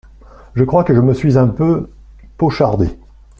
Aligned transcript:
Je 0.55 0.63
crois 0.63 0.83
que 0.83 0.95
je 0.95 0.99
me 0.99 1.13
suis 1.13 1.37
un 1.37 1.45
peu… 1.47 1.87
pochardé!… 2.37 2.89